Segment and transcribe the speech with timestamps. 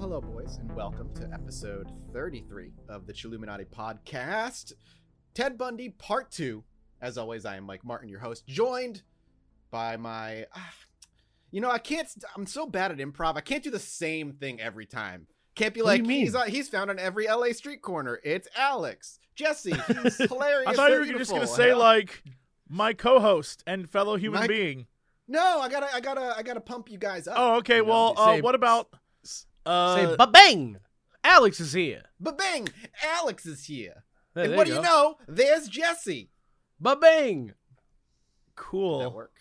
[0.00, 4.72] hello, boys, and welcome to episode 33 of the Chilluminati podcast.
[5.34, 6.64] Ted Bundy, part two.
[7.02, 9.02] As always, I am Mike Martin, your host, joined
[9.70, 10.46] by my.
[10.56, 10.72] ah,
[11.50, 12.08] you know, I can't.
[12.34, 13.36] I'm so bad at improv.
[13.36, 15.26] I can't do the same thing every time.
[15.54, 18.20] Can't be like he's on, he's found on every LA street corner.
[18.24, 19.74] It's Alex, Jesse.
[20.02, 20.68] He's hilarious.
[20.70, 22.22] I thought you were and just gonna say like
[22.70, 24.86] my co-host and fellow human Mike- being.
[25.28, 27.36] No, I gotta, I gotta, I gotta pump you guys up.
[27.38, 27.76] Oh, okay.
[27.76, 27.90] you know?
[27.90, 28.88] Well, uh, what about
[29.70, 30.76] uh, Say ba bang!
[31.22, 32.02] Alex is here.
[32.18, 32.68] Ba bang!
[33.04, 34.04] Alex is here.
[34.34, 34.76] Hey, and what do go.
[34.78, 35.16] you know?
[35.28, 36.30] There's Jesse.
[36.80, 37.46] Ba bang!
[37.48, 37.54] That
[38.56, 39.32] cool work.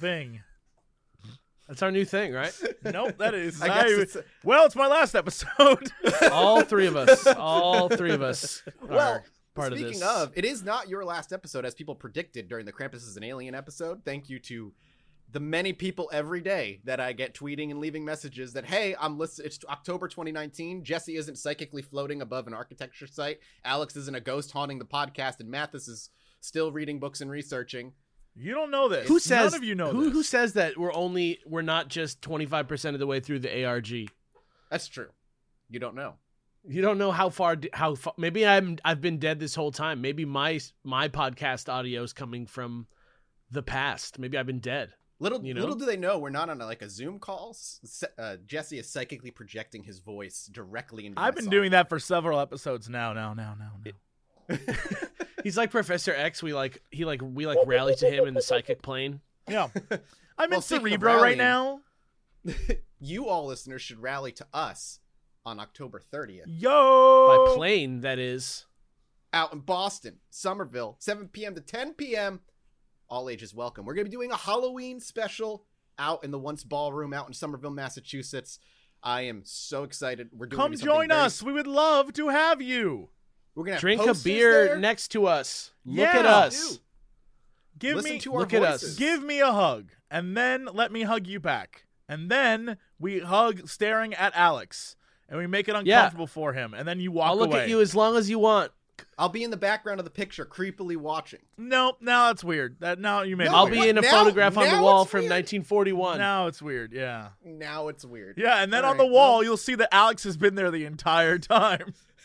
[0.00, 0.40] Bing?
[1.68, 2.52] That's our new thing, right?
[2.84, 3.60] Nope, that is.
[3.60, 5.92] I guess I- it's, well, it's my last episode.
[6.30, 7.26] All three of us.
[7.26, 8.62] All three of us.
[8.80, 8.98] well.
[9.14, 10.08] are part of Speaking this.
[10.08, 13.24] of, it is not your last episode, as people predicted during the Krampus is an
[13.24, 14.04] Alien episode.
[14.04, 14.72] Thank you to
[15.30, 19.18] the many people every day that I get tweeting and leaving messages that, hey, I'm
[19.18, 19.46] listening.
[19.46, 20.84] It's October 2019.
[20.84, 23.40] Jesse isn't psychically floating above an architecture site.
[23.64, 26.10] Alex isn't a ghost haunting the podcast, and Mathis is
[26.40, 27.92] still reading books and researching.
[28.34, 29.08] you don't know this.
[29.08, 30.12] who says None of you know who, this.
[30.12, 34.10] who says that we're only we're not just 25% of the way through the ARG?
[34.70, 35.08] That's true.
[35.68, 36.14] You don't know.
[36.68, 40.00] You don't know how far how far, maybe I'm I've been dead this whole time.
[40.00, 42.86] Maybe my my podcast audio is coming from
[43.50, 44.18] the past.
[44.18, 44.92] Maybe I've been dead.
[45.18, 45.60] Little You know?
[45.60, 47.50] little do they know we're not on a, like a Zoom call.
[47.52, 51.20] S- Uh, Jesse is psychically projecting his voice directly into.
[51.20, 51.60] I've been software.
[51.60, 53.12] doing that for several episodes now.
[53.14, 54.56] Now, now, now, now.
[55.42, 56.42] He's like Professor X.
[56.42, 59.20] We like he like we like rally to him in the psychic plane.
[59.48, 59.68] Yeah,
[60.38, 61.80] I'm Well, in speaking of Cerebro right now.
[63.00, 65.00] you all listeners should rally to us
[65.44, 68.66] on October 30th Yo, By plane, that is.
[69.32, 71.54] out in Boston, Somerville, 7 p.m.
[71.54, 72.40] to 10 p.m.
[73.08, 73.84] All ages welcome.
[73.86, 75.64] We're going to be doing a Halloween special
[75.98, 78.58] out in the Once Ballroom out in Somerville, Massachusetts.
[79.02, 80.30] I am so excited.
[80.32, 81.42] We're doing Come join very- us.
[81.42, 83.10] We would love to have you.
[83.54, 84.78] We're gonna Drink a beer there.
[84.78, 85.70] next to us.
[85.84, 86.18] Look Yeah.
[86.18, 86.80] at us.
[87.78, 88.96] Give Listen me, to our look at us.
[88.96, 93.68] give me a hug, and then let me hug you back, and then we hug
[93.68, 94.96] staring at Alex,
[95.28, 95.98] and we make it Yeah.
[96.00, 97.62] uncomfortable for him, and then you walk I'll look away.
[97.64, 98.72] at you as long as you want.
[99.18, 101.40] I'll be in the background of the picture, creepily watching.
[101.58, 102.76] Nope, now that's weird.
[102.80, 103.46] That now you made.
[103.46, 103.82] No, I'll weird.
[103.82, 105.30] be in a Now- photograph on the wall from weird.
[105.32, 106.18] 1941.
[106.18, 106.92] Now it's weird.
[106.92, 107.28] Yeah.
[107.44, 108.36] Now it's weird.
[108.38, 110.70] Yeah, and then All on the wall well- you'll see that Alex has been there
[110.70, 111.94] the entire time.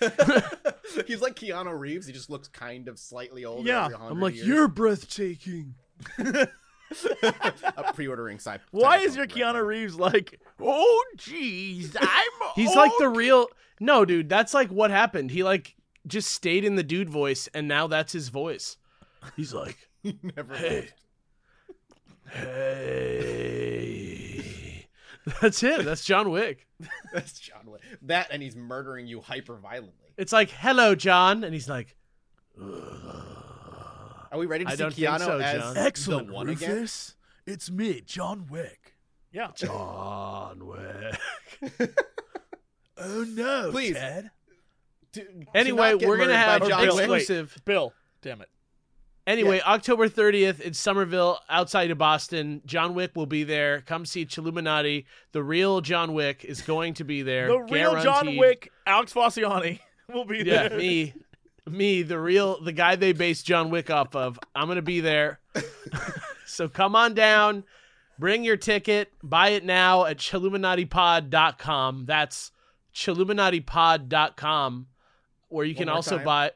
[1.05, 2.07] He's like Keanu Reeves.
[2.07, 3.67] He just looks kind of slightly older.
[3.67, 3.85] Yeah.
[3.85, 4.47] every I'm like, years.
[4.47, 5.75] you're breathtaking.
[6.17, 8.61] a pre-ordering side.
[8.71, 10.39] Why is your Keanu Reeves like?
[10.59, 12.49] Oh, jeez, I'm.
[12.55, 13.47] He's like the real.
[13.79, 15.31] No, dude, that's like what happened.
[15.31, 15.75] He like
[16.07, 18.77] just stayed in the dude voice, and now that's his voice.
[19.35, 20.79] He's like, He never Hey.
[20.81, 20.93] left.
[23.21, 24.87] hey.
[25.41, 25.85] That's him.
[25.85, 26.67] That's John Wick.
[27.13, 27.81] That's John Wick.
[28.01, 29.93] That and he's murdering you hyper violently.
[30.17, 31.95] It's like, hello, John, and he's like,
[32.59, 35.77] Are we ready to I see don't think Keanu so, as John.
[35.77, 36.87] Excellent, the one again?
[37.45, 38.95] It's me, John Wick.
[39.31, 39.49] Yeah.
[39.55, 41.19] John Wick.
[43.03, 43.95] Oh no, Please.
[43.95, 44.29] Ted.
[45.13, 46.97] To- to Anyway, not get we're gonna murdered by have John Wick.
[46.99, 47.57] exclusive.
[47.65, 47.93] Bill.
[48.21, 48.49] Damn it.
[49.27, 52.61] Anyway, October 30th in Somerville, outside of Boston.
[52.65, 53.81] John Wick will be there.
[53.81, 55.05] Come see Chilluminati.
[55.31, 57.47] The real John Wick is going to be there.
[57.47, 58.35] The real John.
[58.37, 59.79] Wick, Alex Faciane,
[60.11, 60.77] will be Yeah, there.
[60.77, 61.13] me.
[61.69, 64.39] Me, the real, the guy they based John Wick off of.
[64.55, 65.39] I'm going to be there.
[66.47, 67.63] so come on down.
[68.17, 69.13] Bring your ticket.
[69.21, 72.05] Buy it now at chilluminatipod.com.
[72.07, 72.51] That's
[72.95, 74.87] chilluminatipod.com,
[75.51, 76.25] where you One can also time.
[76.25, 76.51] buy.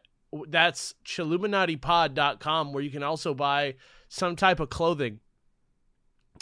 [0.47, 3.75] That's chilluminatipod.com, where you can also buy
[4.09, 5.19] some type of clothing.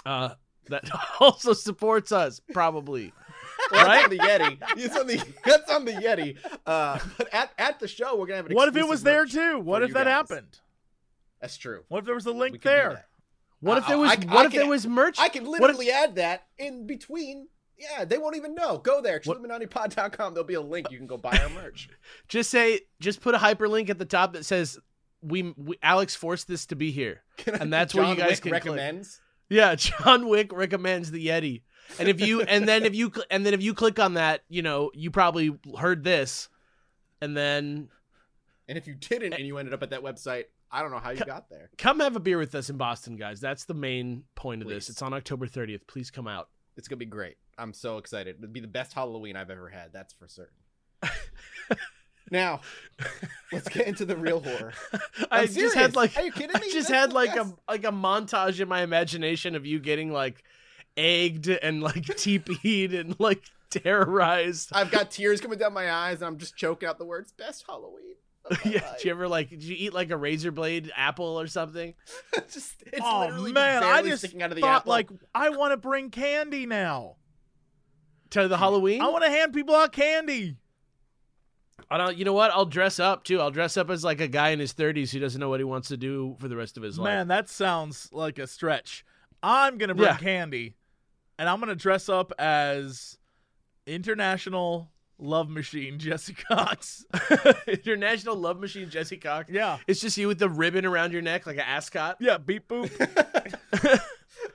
[0.06, 0.30] Uh,
[0.70, 0.90] that
[1.20, 3.14] also supports us, probably.
[3.72, 4.10] Well, Right?
[4.10, 4.84] That's on the Yetee.
[4.84, 6.38] It's on the, that's on the Yetee.
[6.66, 9.26] Uh, but at, at the show, we're gonna have an What if it was there
[9.26, 9.58] too?
[9.60, 10.12] What if that guys.
[10.14, 10.60] happened?
[11.40, 11.84] That's true.
[11.88, 13.06] What if there was a link there?
[13.62, 14.12] What if there was?
[14.12, 15.18] I- what I if can- there was merch?
[15.18, 17.48] I can What if- literally add that in between.
[17.78, 18.78] Yeah, they won't even know.
[18.78, 20.34] Go there, chilluminatipod.com.
[20.34, 20.92] There'll be a link.
[20.92, 21.90] You can go buy our merch.
[22.28, 24.78] just say just put a hyperlink at the top that says
[25.22, 27.24] we, we Alex forced this to be here.
[27.48, 29.06] And that's where you guys Wick can click.
[29.50, 31.62] Yeah, John Wick recommends the Yetee.
[32.00, 34.62] And if you and then if you and then if you click on that, you
[34.62, 36.50] know, you probably heard this.
[37.22, 37.90] And then
[38.68, 41.12] And if you didn't and you ended up at that website, I don't know how
[41.12, 41.70] you got there.
[41.78, 43.40] come have a beer with us in Boston, guys.
[43.40, 44.90] That's the main point of this.
[44.90, 45.82] It's on October 30th.
[45.88, 46.50] Please come out.
[46.78, 47.38] It's gonna be great.
[47.58, 48.38] I'm so excited.
[48.40, 49.94] It'd be the best Halloween I've ever had.
[49.94, 50.56] That's for certain.
[52.32, 52.62] now,
[53.52, 54.74] let's get into the real horror.
[55.32, 56.68] I I'm just had like Are you kidding me?
[56.68, 57.54] I just That's had like best.
[57.68, 60.44] a like a montage in my imagination of you getting like
[60.98, 64.70] egged and like teepeed and like terrorized.
[64.74, 67.66] I've got tears coming down my eyes, and I'm just choking out the words "best
[67.68, 68.16] Halloween."
[68.66, 69.50] yeah, life." did you ever like?
[69.50, 71.94] Did you eat like a razor blade apple or something?
[72.52, 74.92] just, it's oh man, I just sticking out of the thought apple.
[74.92, 77.18] like I want to bring candy now.
[78.34, 79.02] To the Halloween?
[79.02, 80.58] I want to hand people out candy.
[81.90, 82.18] I don't.
[82.18, 82.52] You know what?
[82.52, 83.40] I'll dress up too.
[83.40, 85.64] I'll dress up as like a guy in his 30s who doesn't know what he
[85.64, 87.06] wants to do for the rest of his life.
[87.06, 89.06] Man, that sounds like a stretch.
[89.44, 90.18] I'm gonna bring Yeah.
[90.18, 90.76] candy,
[91.38, 93.18] and I'm gonna dress up as
[93.86, 94.90] international
[95.20, 97.06] love machine Jesse Cox.
[97.68, 99.52] International Love Machine Jesse Cox.
[99.52, 102.18] yeah, It's just you with the ribbon around your neck like an ascot.
[102.20, 102.90] yeah, beep boop.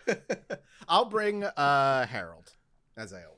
[0.89, 2.53] I'll bring uh Harold,
[2.97, 3.38] as I always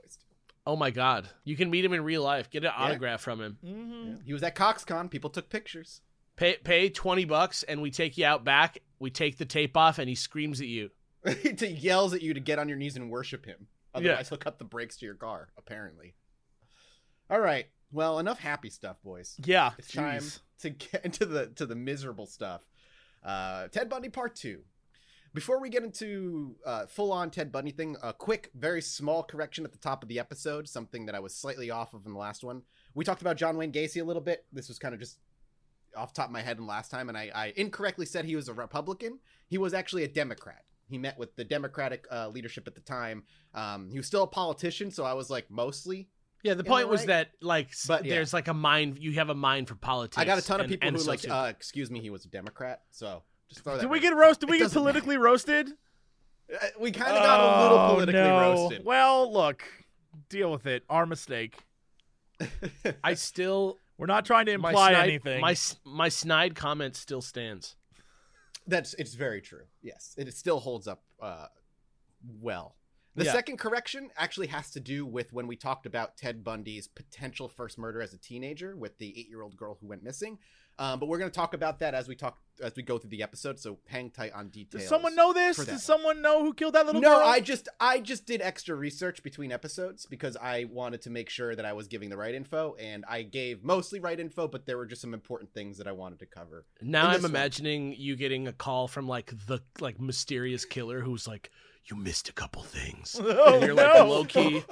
[0.65, 1.27] Oh my god.
[1.43, 2.49] You can meet him in real life.
[2.49, 2.83] Get an Yeah.
[2.85, 3.57] autograph from him.
[3.63, 5.09] hmm He was at CoxCon.
[5.09, 6.01] People took pictures.
[6.35, 8.79] Pay pay 20 bucks and we take you out back.
[8.99, 10.91] We take the tape off and he screams at you.
[11.41, 13.67] he yells at you to get on your knees and worship him.
[13.93, 15.49] Otherwise, he'll cut the brakes to your car.
[15.57, 16.13] Apparently.
[17.29, 17.67] All right.
[17.91, 19.35] Well, enough happy stuff, boys.
[19.43, 20.23] Yeah, It's time
[20.59, 22.61] to get into the to the miserable stuff.
[23.23, 24.61] Uh, Ted Bundy Part Two.
[25.33, 29.63] Before we get into uh, full on Ted Bundy thing, a quick, very small correction
[29.63, 30.67] at the top of the episode.
[30.67, 32.63] Something that I was slightly off of in the last one.
[32.95, 34.45] We talked about John Wayne Gacy a little bit.
[34.51, 35.19] This was kind of just
[35.95, 38.35] off the top of my head in last time, and I, I incorrectly said he
[38.35, 39.19] was a Republican.
[39.47, 40.63] He was actually a Democrat.
[40.89, 43.23] He met with the Democratic uh, leadership at the time.
[43.53, 46.09] Um, he was still a politician, so I was like mostly
[46.43, 47.07] Yeah, the point I was right?
[47.07, 48.15] that like But, yeah.
[48.15, 50.17] there's like a mind you have a mind for politics.
[50.17, 52.25] I got a ton of and- people and who like, uh, excuse me, he was
[52.25, 52.81] a Democrat.
[52.91, 53.81] So just throw that.
[53.81, 54.47] Did we get roasted?
[54.47, 54.91] Did we get doesn't matter.
[54.93, 55.69] politically roasted?
[56.53, 58.39] Uh, we kind of got a little Oh, politically no.
[58.39, 58.85] roasted.
[58.85, 59.63] Well, look,
[60.29, 60.83] deal with it.
[60.89, 61.57] Our mistake.
[63.03, 65.41] I still We're not trying to my imply snide, anything.
[65.41, 65.55] My
[65.85, 67.75] my snide comment still stands.
[68.67, 69.65] That's it's very true.
[69.81, 71.47] Yes, it still holds up uh,
[72.39, 72.75] well.
[73.15, 73.33] The Yeah.
[73.33, 77.77] second correction actually has to do with when we talked about Ted Bundy's potential first
[77.77, 80.39] murder as a teenager with the eight-year-old girl who went missing.
[80.81, 83.11] Um, but we're going to talk about that as we talk as we go through
[83.11, 83.59] the episode.
[83.59, 84.81] So hang tight on details.
[84.81, 85.63] Does someone know this?
[85.63, 87.27] Does someone know who killed that little no, girl?
[87.27, 91.55] I just I just did extra research between episodes because I wanted to make sure
[91.55, 94.75] that I was giving the right info, and I gave mostly right info, but there
[94.75, 96.65] were just some important things that I wanted to cover.
[96.81, 97.31] Now I'm this one.
[97.31, 101.51] imagining you getting a call from like the like mysterious killer who's like,
[101.85, 104.07] "You missed a couple things." Oh, and you're like no.
[104.07, 104.63] low key.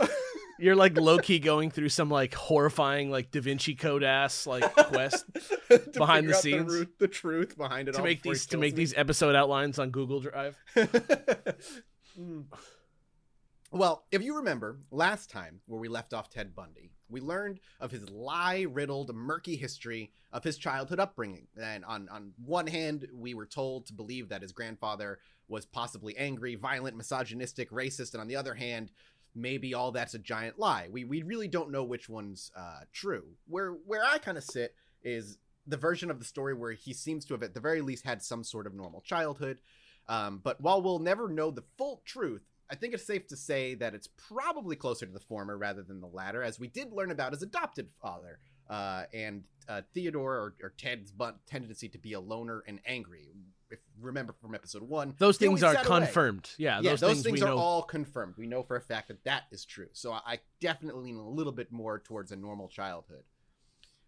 [0.60, 4.64] You're like low key going through some like horrifying like Da Vinci Code ass like
[4.76, 5.26] quest
[5.94, 6.72] Behind the scenes.
[6.72, 8.78] root- the, truth behind it to make these to make me.
[8.78, 10.58] these episode outlines on Google Drive.
[12.20, 12.46] Mm.
[13.72, 17.92] Well, if you remember last time where we left off Ted Bundy, we learned of
[17.92, 21.48] his lie-riddled, murky history of his childhood upbringing.
[21.62, 26.18] And on on one hand, we were told to believe that his grandfather was possibly
[26.18, 28.92] angry, violent, misogynistic, racist, and on the other hand,
[29.36, 30.88] maybe all that's a giant lie.
[30.92, 33.26] We we really don't know which one's uh, true.
[33.48, 35.38] Where where I kind of sit is
[35.68, 38.24] the version of the story where he seems to have at the very least had
[38.24, 39.60] some sort of normal childhood.
[40.08, 43.76] Um, but while we'll never know the full truth, I think it's safe to say
[43.76, 47.12] that it's probably closer to the former rather than the latter, as we did learn
[47.12, 48.40] about his adopted father
[48.70, 51.12] uh, and uh, Theodore or, or Ted's
[51.48, 53.30] tendency to be a loner and angry.
[53.72, 56.50] If remember from episode one, Those things are confirmed.
[56.58, 57.58] Yeah, Yeah, those, those, things, things, we are know.
[57.58, 58.36] all confirmed.
[58.38, 59.90] We know for a fact that that is true.
[59.94, 63.24] So I, I definitely lean a little bit more towards a normal childhood.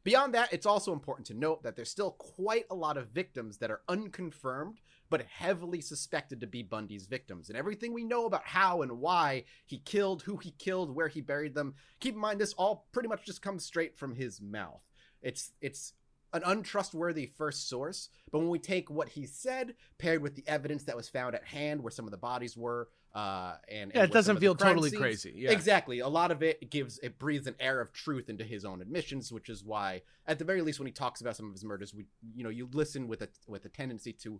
[0.03, 3.58] Beyond that, it's also important to note that there's still quite a lot of victims
[3.58, 4.80] that are unconfirmed
[5.12, 7.50] but heavily suspected to be Bundy's victims.
[7.50, 11.20] And everything we know about how and why he killed, who he killed, where he
[11.20, 14.82] buried them, keep in mind this all pretty much just comes straight from his mouth.
[15.22, 15.94] It's it's
[16.33, 20.83] an untrustworthy first source, but when we take what he said paired with the evidence
[20.85, 24.03] that was found at hand where some of the bodies were, uh, and, and Yeah,
[24.03, 25.33] it doesn't feel totally scenes- crazy.
[25.35, 25.51] Yeah.
[25.51, 26.00] Exactly.
[26.00, 29.31] A lot of it gives it breathes an air of truth into his own admissions,
[29.31, 31.93] which is why, at the very least, when he talks about some of his murders,
[31.93, 34.39] we you know you listen with a with a tendency to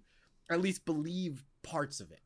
[0.50, 2.22] at least believe parts of it.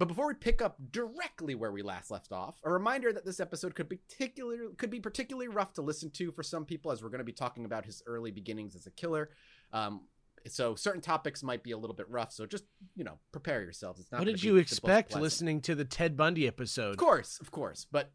[0.00, 3.38] But before we pick up directly where we last left off, a reminder that this
[3.38, 7.10] episode could particular could be particularly rough to listen to for some people, as we're
[7.10, 9.28] going to be talking about his early beginnings as a killer.
[9.74, 10.06] Um,
[10.48, 12.32] so certain topics might be a little bit rough.
[12.32, 12.64] So just
[12.96, 14.00] you know, prepare yourselves.
[14.00, 14.20] It's not.
[14.20, 16.92] What did you expect listening to the Ted Bundy episode?
[16.92, 17.86] Of course, of course.
[17.92, 18.10] But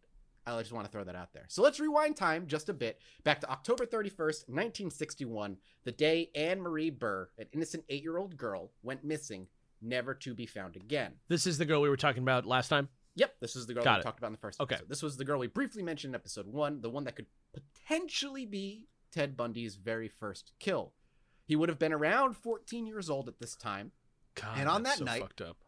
[0.48, 1.46] I just want to throw that out there.
[1.50, 6.62] So let's rewind time just a bit back to October 31st, 1961, the day Ann
[6.62, 9.46] Marie Burr, an innocent eight year old girl, went missing,
[9.86, 11.14] never to be found again.
[11.28, 12.90] This is the girl we were talking about last time.
[13.16, 14.04] Yep, this is the girl Got we it.
[14.04, 14.76] talked about in the first Okay.
[14.76, 14.90] episode.
[14.90, 18.46] This was the girl we briefly mentioned in episode one, the one that could potentially
[18.46, 20.94] be Ted Bundy's very first kill.
[21.46, 23.92] He would have been around 14 years old at this time.
[24.34, 25.64] God, And on that's that so night- fucked up.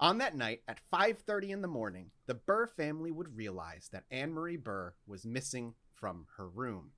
[0.00, 4.32] On that night at 5:30 in the morning, the Burr family would realize that Ann
[4.32, 6.92] Marie Burr was missing from her room.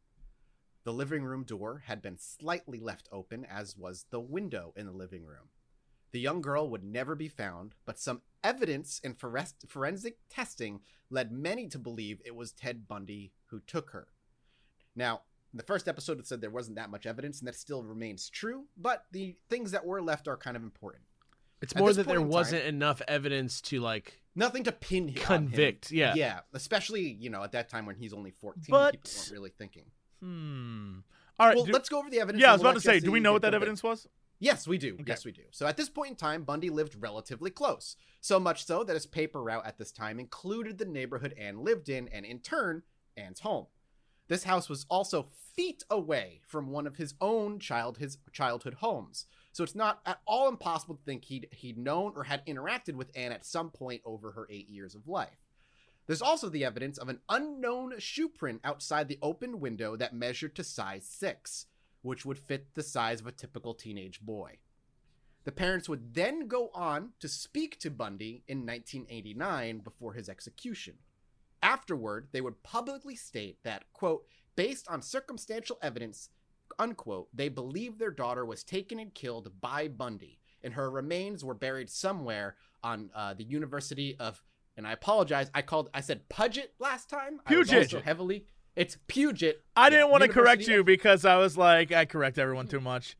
[0.84, 4.92] The living room door had been slightly left open as was the window in the
[4.92, 5.50] living room.
[6.12, 11.30] The young girl would never be found, but some evidence and forens- forensic testing led
[11.32, 14.08] many to believe it was Ted Bundy who took her.
[14.96, 15.22] Now,
[15.54, 18.66] the first episode, it said there wasn't that much evidence, and that still remains true,
[18.76, 21.04] but the things that were left are kind of important.
[21.62, 25.08] It's At more that there in time- wasn't enough evidence to like Nothing to pin
[25.08, 25.22] him.
[25.28, 25.48] on him.
[25.48, 25.90] convict.
[25.92, 26.14] Yeah.
[26.14, 29.50] Yeah, especially, you know, at that time when he's only 14, But- people weren't really
[29.50, 29.90] thinking.
[30.20, 30.98] Hmm.
[31.38, 31.56] All right.
[31.56, 32.40] well, do- let's go over the evidence.
[32.42, 34.06] yeah, I was about to say, do we know what that evidence was?
[34.40, 34.94] Yes, we do.
[34.94, 35.04] Okay.
[35.06, 35.42] Yes, we do.
[35.50, 37.94] So at this point in time, Bundy lived relatively close.
[38.22, 41.90] So much so that his paper route at this time included the neighborhood Ann lived
[41.90, 42.82] in, and in turn,
[43.16, 43.66] Ann's home.
[44.28, 49.26] This house was also feet away from one of his own child his childhood homes.
[49.52, 53.10] So it's not at all impossible to think he'd he'd known or had interacted with
[53.14, 55.50] Ann at some point over her eight years of life.
[56.06, 60.56] There's also the evidence of an unknown shoe print outside the open window that measured
[60.56, 61.66] to size 6,
[62.02, 64.58] which would fit the size of a typical teenage boy.
[65.44, 70.96] The parents would then go on to speak to Bundy in 1989 before his execution.
[71.62, 74.24] Afterward, they would publicly state that, quote,
[74.56, 76.30] based on circumstantial evidence,
[76.78, 81.54] unquote, they believe their daughter was taken and killed by Bundy, and her remains were
[81.54, 84.42] buried somewhere on uh, the University of,
[84.76, 87.40] and I apologize, I called, I said Pudget last time.
[87.46, 88.46] I was also heavily,
[88.76, 89.62] it's Puget.
[89.76, 92.80] I didn't Yeah, want to correct you because I was like, I correct everyone too
[92.80, 93.16] much.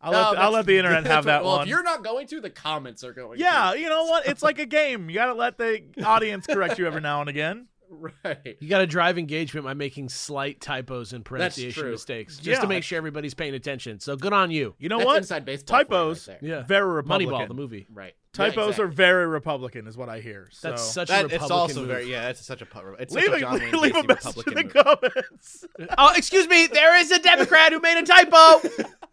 [0.00, 1.44] I'll, No, let, the, I'll let the internet have that one.
[1.44, 1.62] well, one.
[1.66, 3.78] if you're not going to, the comments are going Yeah, to.
[3.80, 4.26] you know what?
[4.26, 5.08] It's like a game.
[5.08, 7.68] You got to let the audience correct you every now and again.
[7.90, 8.56] Right.
[8.60, 12.60] You got to drive engagement by making slight typos and pronunciation mistakes, just Yeah.
[12.60, 14.00] to make sure everybody's paying attention.
[14.00, 14.74] So good on you.
[14.78, 15.16] You know That's what?
[15.18, 15.78] inside baseball.
[15.78, 16.26] Typos.
[16.28, 16.38] Right.
[16.42, 16.62] Yeah.
[16.64, 17.32] Very Republican.
[17.32, 17.86] Moneyball, the movie.
[17.92, 18.14] right.
[18.34, 20.48] Typos Yeah, are very Republican, is what I hear.
[20.50, 20.68] So.
[20.70, 21.88] That's such a Republican it's also move.
[21.88, 22.28] very yeah.
[22.28, 24.46] It's such a pu- it's leave such a a, John Wayne leave a Gacy message
[24.46, 24.84] in Republican the move.
[24.84, 25.64] comments.
[25.98, 26.66] Oh, excuse me.
[26.66, 28.68] There is a Democrat who made a typo.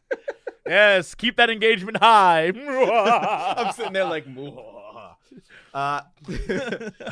[0.67, 2.47] yes, keep that engagement high.
[2.47, 4.25] I'm sitting there like,
[5.73, 6.01] uh,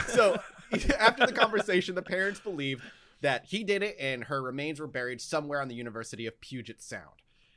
[0.08, 0.38] so
[0.98, 2.84] after the conversation, the parents believed
[3.22, 6.82] that he did it and her remains were buried somewhere on the University of Puget
[6.82, 7.04] Sound.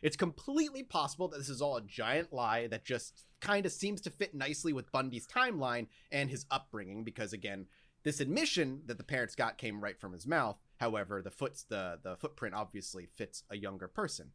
[0.02, 4.00] It's completely possible that this is all a giant lie that just kind of seems
[4.00, 7.66] to fit nicely with Bundy's timeline and his upbringing because again,
[8.04, 10.56] this admission that the parents got came right from his mouth.
[10.78, 14.30] However, the foot's the the footprint obviously fits a younger person.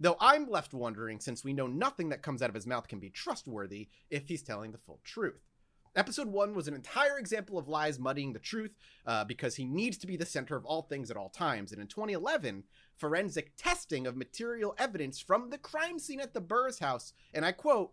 [0.00, 3.00] Though I'm left wondering, since we know nothing that comes out of his mouth can
[3.00, 5.48] be trustworthy, if he's telling the full truth.
[5.96, 9.98] Episode 1 was an entire example of lies muddying the truth uh, because he needs
[9.98, 11.72] to be the center of all things at all times.
[11.72, 12.62] And in 2011,
[12.96, 17.50] forensic testing of material evidence from the crime scene at the Burrs house, and I
[17.50, 17.92] quote,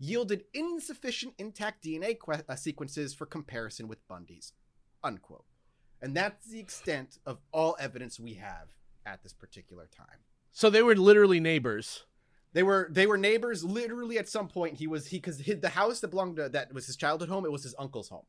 [0.00, 4.52] yielded insufficient intact DNA que- uh, sequences for comparison with Bundy's,
[5.04, 5.44] unquote.
[6.02, 8.68] And that's the extent of all evidence we have
[9.06, 10.18] at this particular time.
[10.52, 12.04] so they were literally neighbors.
[12.52, 13.62] They were they were neighbors.
[13.62, 16.86] Literally, at some point, he was he because the house that belonged to that was
[16.86, 17.44] his childhood home.
[17.44, 18.24] It was his uncle's home,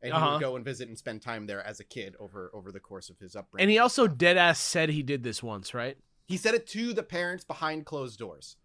[0.00, 0.32] and he Uh-huh.
[0.32, 3.10] would go and visit and spend time there as a kid over over the course
[3.10, 3.64] of his upbringing.
[3.64, 5.98] And he also dead ass said he did this once, right?
[6.26, 8.56] he said it to the parents behind closed doors.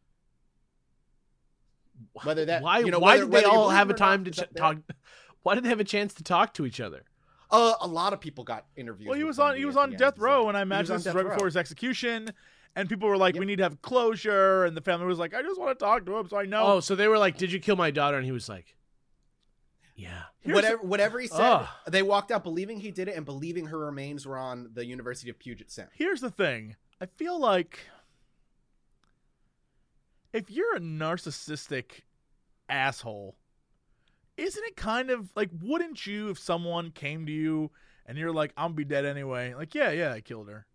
[2.23, 4.45] Whether that why you know, why whether- did they all have a time not, to
[4.45, 4.77] ch- talk?
[5.43, 7.03] Why did they have a chance to talk to each other?
[7.51, 9.09] Uh, a lot of people got interviewed.
[9.09, 10.21] well, he was on he was on death end.
[10.23, 11.31] row, and I He imagine this is right row.
[11.33, 12.33] before his execution.
[12.75, 13.39] And people were like, Yep.
[13.41, 16.05] "We need to have closure," and the family was like, "I just want to talk
[16.07, 18.17] to him, so I know." Oh, so they were like, "Did you kill my daughter?"
[18.17, 18.75] And he was like,
[19.95, 21.67] "Yeah." Here's- whatever whatever he said, Ugh.
[21.87, 25.29] they walked out believing he did it and believing her remains were on the University
[25.29, 25.89] of Puget Sound.
[25.93, 26.75] Here's the thing.
[26.99, 27.79] I feel like
[30.33, 32.01] if you're a narcissistic
[32.69, 33.35] asshole,
[34.37, 37.71] isn't it kind of like wouldn't you if someone came to you
[38.05, 39.53] and you're like, I'm gonna be dead anyway?
[39.53, 40.65] Like, yeah, yeah, I killed her.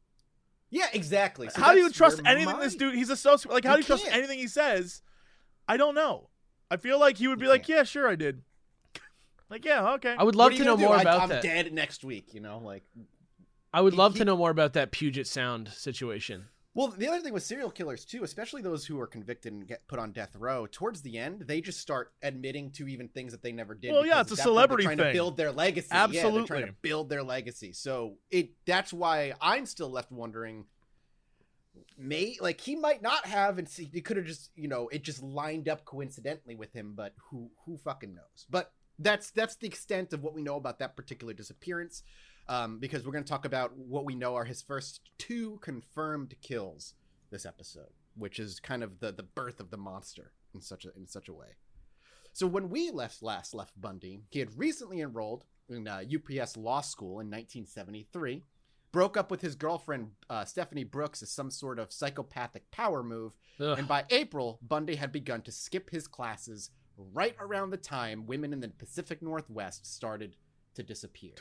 [0.70, 1.48] Yeah, exactly.
[1.48, 3.50] So how do you trust anything my- this dude he's a sociopath.
[3.52, 4.16] like how You do you trust can't.
[4.16, 5.02] anything he says?
[5.66, 6.28] I don't know.
[6.70, 7.78] I feel like he would You be like, can't.
[7.78, 8.42] Yeah, sure I did.
[9.50, 10.14] like, yeah, okay.
[10.18, 10.84] I would love to know do?
[10.84, 11.42] more I- about I'm that.
[11.42, 12.34] dead next week.
[12.34, 12.84] You know, like
[13.72, 16.44] I would He- love he- to know more about that Puget Sound situation.
[16.78, 19.88] Well, the other thing with serial killers too, especially those who are convicted and get
[19.88, 23.42] put on death row, towards the end they just start admitting to even things that
[23.42, 23.90] they never did.
[23.90, 25.06] Well, yeah, it's a celebrity trying thing.
[25.08, 25.88] to build their legacy.
[25.90, 27.72] Yeah, they're trying to build their legacy.
[27.72, 30.66] So it that's why I'm still left wondering.
[31.98, 35.02] May like he might not have, and see, he could have just you know it
[35.02, 38.46] just lined up coincidentally with him, but who who fucking knows?
[38.48, 38.70] But
[39.00, 42.04] that's that's the extent of what we know about that particular disappearance.
[42.48, 46.34] Um, because we're going to talk about what we know are his first two confirmed
[46.40, 46.94] kills
[47.30, 50.94] this episode, which is kind of the the birth of the monster in such a
[50.96, 51.56] in such a way.
[52.32, 56.80] So when we left last left Bundy, he had recently enrolled in uh, UPS Law
[56.80, 58.44] School in 1973,
[58.92, 63.32] broke up with his girlfriend uh, Stephanie Brooks as some sort of psychopathic power move,
[63.60, 63.78] Ugh.
[63.78, 68.52] and by April, Bundy had begun to skip his classes right around the time women
[68.52, 70.36] in the Pacific Northwest started
[70.74, 71.34] to disappear.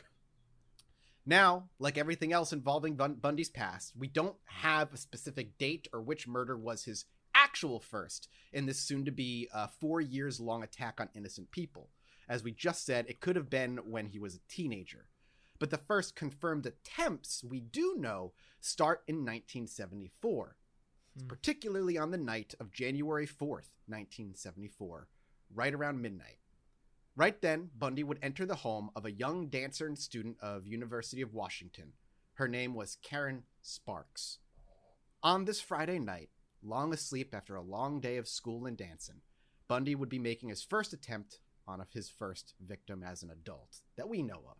[1.28, 6.00] Now, like everything else involving Bun- Bundy's past, we don't have a specific date or
[6.00, 7.04] which murder was his
[7.34, 11.90] actual first in this soon to be uh, four years long attack on innocent people.
[12.30, 15.10] As we just said, it could have been when he was a teenager.
[15.58, 18.32] But the first confirmed attempts we do know
[18.62, 20.56] start in 1974,
[21.18, 21.26] Hmm.
[21.26, 25.08] particularly on the night of January 4th, 1974,
[25.52, 26.38] right around midnight.
[27.18, 31.20] Right then, Bundy would enter the home of a young dancer and student of University
[31.20, 31.94] of Washington.
[32.34, 34.38] Her name was Karen Sparks.
[35.24, 36.28] On this Friday night,
[36.62, 39.22] long asleep after a long day of school and dancing,
[39.66, 44.08] Bundy would be making his first attempt on his first victim as an adult that
[44.08, 44.58] we know of.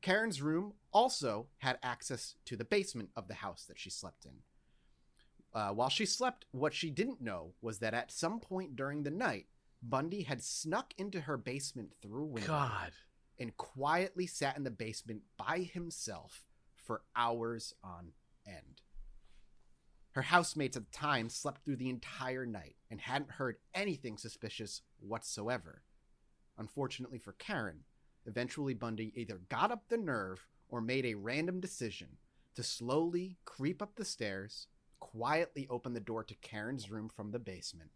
[0.00, 4.38] Karen's room also had access to the basement of the house that she slept in.
[5.52, 9.10] Uh, while she slept, what she didn't know was that at some point during the
[9.10, 9.48] night,
[9.82, 12.92] Bundy had snuck into her basement through a window God.
[13.38, 16.44] and quietly sat in the basement by himself
[16.74, 18.12] for hours on
[18.46, 18.82] end.
[20.12, 24.82] Her housemates at the time slept through the entire night and hadn't heard anything suspicious
[24.98, 25.82] whatsoever.
[26.56, 27.84] Unfortunately for Karen,
[28.26, 32.16] eventually Bundy either got up the nerve or made a random decision
[32.56, 34.66] to slowly creep up the stairs,
[34.98, 37.90] quietly open the door to Karen's room from the basement,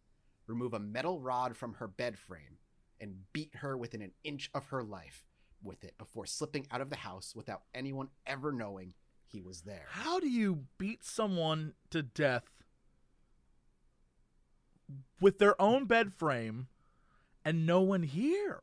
[0.52, 2.58] remove a metal rod from her bed frame,
[3.00, 5.24] and beat her within an inch of her life
[5.62, 8.94] with it before slipping out of the house without anyone ever knowing
[9.26, 9.86] he was there.
[9.88, 12.44] How do you beat someone to death
[15.20, 16.68] with their own bed frame
[17.44, 18.60] and no one here?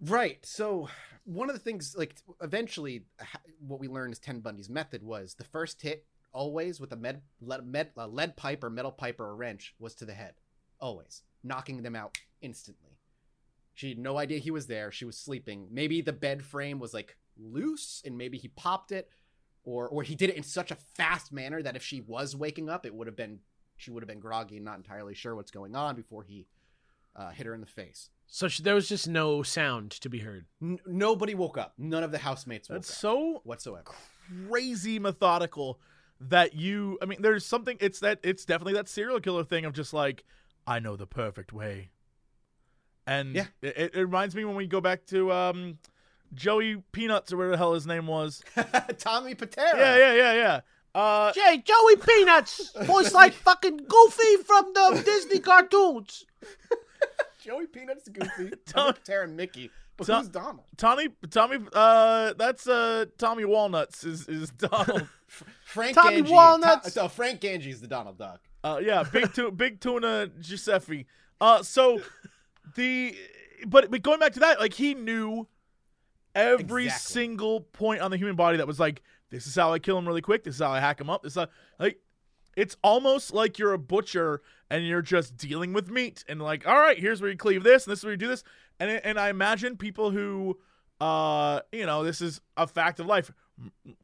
[0.00, 0.38] Right.
[0.44, 0.88] So
[1.24, 3.04] one of the things, like, eventually,
[3.58, 7.22] what we learned is Ted Bundy's method was the first hit always with a med,
[7.40, 10.34] lead, med, a lead pipe or metal pipe or a wrench was to the head,
[10.84, 12.98] always knocking them out instantly.
[13.74, 14.92] She had no idea he was there.
[14.92, 15.66] She was sleeping.
[15.70, 19.08] Maybe the bed frame was like loose, and maybe he popped it,
[19.64, 22.68] or or he did it in such a fast manner that if she was waking
[22.70, 23.40] up, it would have been
[23.76, 26.46] she would have been groggy and not entirely sure what's going on before he
[27.16, 28.10] uh, hit her in the face.
[28.26, 30.46] So sh- there was just no sound to be heard.
[30.62, 31.74] N- nobody woke up.
[31.76, 33.90] None of the housemates woke That's up so whatsoever.
[34.48, 35.80] crazy methodical
[36.20, 39.72] that you I mean there's something it's that it's definitely that serial killer thing of
[39.72, 40.24] just like
[40.66, 41.90] I know the perfect way.
[43.06, 43.46] And Yeah.
[43.62, 45.78] it, it reminds me when we go back to um
[46.32, 48.42] Joey Peanuts or whatever the hell his name was.
[48.98, 49.74] Tommy Pitera.
[49.74, 50.60] Yeah, yeah, yeah, yeah.
[50.94, 56.24] Uh Jay, Joey Peanuts, voice like fucking Goofy from the Disney cartoons.
[57.42, 59.70] Joey Peanuts, Goofy, Tom- Tommy Pitera, and Mickey.
[59.96, 60.64] But Tom- who's Donald?
[60.76, 65.08] Tommy Tommy uh that's uh Tommy Walnuts is is Donald.
[65.66, 66.30] Frank Tommy Gange.
[66.30, 66.94] Walnuts.
[66.94, 68.40] To- no, Frank Gange is the Donald Duck.
[68.64, 71.06] Uh, yeah, big tu- big tuna Giuseppe.
[71.40, 72.00] Uh, so
[72.76, 73.14] the
[73.66, 75.46] but but going back to that, like he knew
[76.34, 77.12] every Exactly.
[77.12, 80.06] single point on the human body that was like, this is how I kill him
[80.08, 80.42] really quick.
[80.44, 81.22] This is how I hack him up.
[81.22, 81.48] This is how,
[81.78, 82.00] like.
[82.56, 86.76] It's almost like you're a butcher and you're just dealing with meat and like, all
[86.78, 88.44] right, here's where you cleave this and this is where you do this.
[88.78, 90.60] And and I imagine people who,
[91.00, 93.32] uh, you know, this is a fact of life,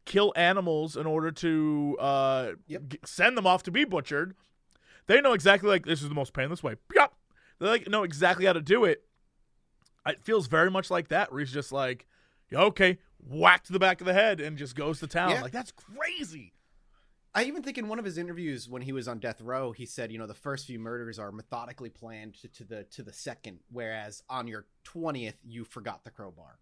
[0.05, 2.83] kill animals in order to uh Yep.
[2.88, 4.35] g- send them off to be butchered.
[5.11, 6.77] They know exactly like this is the most painless way.
[6.94, 7.12] Yup.
[7.59, 9.03] They like know exactly how to do it.
[10.07, 12.07] It feels very much like that, where he's just like,
[12.49, 15.31] yeah, okay, whack to the back of the head and just goes to town.
[15.31, 15.42] Yeah.
[15.42, 16.53] Like that's crazy.
[17.35, 19.85] I even think in one of his interviews when he was on death row, he
[19.85, 23.12] said, you know, the first few murders are methodically planned to, to the to the
[23.12, 26.61] second, whereas on your twentieth you forgot the crowbar,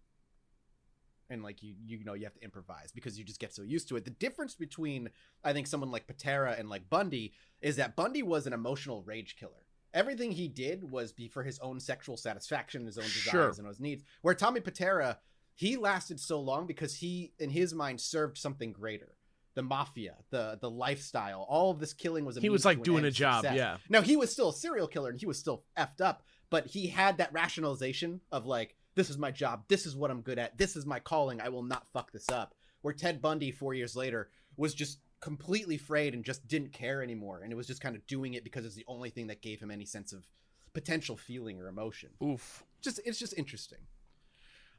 [1.29, 3.87] and like you you know you have to improvise because you just get so used
[3.89, 4.05] to it.
[4.05, 5.09] The difference between
[5.43, 9.35] I think someone like Pitera and like Bundy is that Bundy was an emotional rage
[9.39, 9.65] killer.
[9.93, 13.53] Everything he did was be for his own sexual satisfaction, his own desires, Sure.
[13.57, 14.03] and his needs.
[14.21, 15.17] Where Tommy Pitera,
[15.55, 19.15] he lasted so long because he, in his mind, served something greater
[19.55, 22.37] the mafia, the the lifestyle, all of this killing was.
[22.37, 23.57] A He was like doing a job, success.
[23.57, 23.77] yeah.
[23.89, 26.87] Now he was still a serial killer and he was still effed up, but he
[26.87, 30.57] had that rationalization of like, this is my job, this is what I'm good at,
[30.57, 32.53] this is my calling, I will not fuck this up.
[32.81, 37.41] Where Ted Bundy, four years later, was just completely frayed and just didn't care anymore,
[37.43, 39.59] and it was just kind of doing it because it's the only thing that gave
[39.59, 40.25] him any sense of
[40.73, 42.63] potential feeling or emotion Oof.
[42.81, 43.79] just it's just interesting.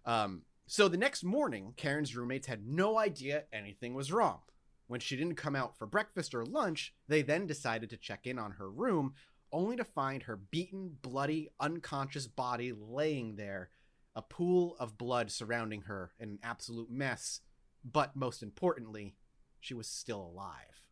[0.06, 4.38] Um, so the next morning, Karen's roommates had no idea anything was wrong.
[4.86, 8.38] When she didn't come out for breakfast or lunch, they then decided to check in
[8.38, 9.14] on her room,
[9.52, 13.70] only to find her beaten, bloody, unconscious body laying there,
[14.14, 17.40] a pool of blood surrounding her, in an absolute mess.
[17.84, 19.16] But most importantly,
[19.60, 20.88] she was still alive.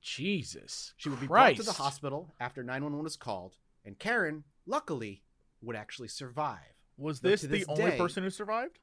[0.00, 0.94] Jesus.
[0.96, 1.56] She would be Christ.
[1.56, 5.22] brought to the hospital after 911 was called, and Karen, luckily,
[5.60, 6.58] would actually survive.
[6.96, 8.78] Was Though this the this only person who survived?